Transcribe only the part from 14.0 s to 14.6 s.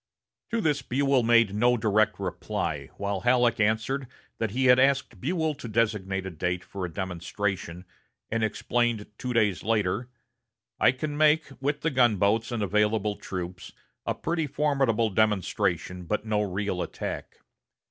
a pretty